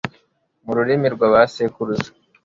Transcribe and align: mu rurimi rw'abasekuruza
mu 0.65 0.71
rurimi 0.77 1.07
rw'abasekuruza 1.15 2.09